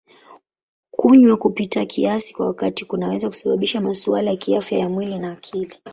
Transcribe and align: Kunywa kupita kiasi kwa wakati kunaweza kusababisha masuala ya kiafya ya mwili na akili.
Kunywa 0.91 1.37
kupita 1.37 1.85
kiasi 1.85 2.33
kwa 2.33 2.45
wakati 2.45 2.85
kunaweza 2.85 3.27
kusababisha 3.29 3.81
masuala 3.81 4.31
ya 4.31 4.37
kiafya 4.37 4.79
ya 4.79 4.89
mwili 4.89 5.19
na 5.19 5.31
akili. 5.31 5.75